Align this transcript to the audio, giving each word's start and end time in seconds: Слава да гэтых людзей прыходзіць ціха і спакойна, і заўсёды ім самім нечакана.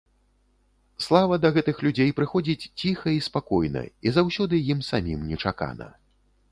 Слава 1.07 1.37
да 1.43 1.51
гэтых 1.57 1.83
людзей 1.87 2.09
прыходзіць 2.21 2.69
ціха 2.85 3.09
і 3.19 3.23
спакойна, 3.29 3.81
і 4.09 4.17
заўсёды 4.21 4.55
ім 4.75 4.79
самім 4.93 5.19
нечакана. 5.33 5.87